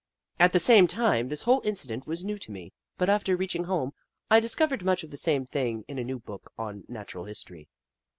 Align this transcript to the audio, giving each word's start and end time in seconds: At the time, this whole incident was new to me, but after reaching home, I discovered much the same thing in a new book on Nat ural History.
At 0.39 0.51
the 0.51 0.87
time, 0.89 1.27
this 1.29 1.43
whole 1.43 1.61
incident 1.63 2.07
was 2.07 2.25
new 2.25 2.39
to 2.39 2.51
me, 2.51 2.73
but 2.97 3.07
after 3.07 3.35
reaching 3.35 3.65
home, 3.65 3.91
I 4.31 4.39
discovered 4.39 4.83
much 4.83 5.03
the 5.03 5.15
same 5.15 5.45
thing 5.45 5.83
in 5.87 5.99
a 5.99 6.03
new 6.03 6.17
book 6.17 6.51
on 6.57 6.85
Nat 6.87 7.13
ural 7.13 7.25
History. 7.25 7.69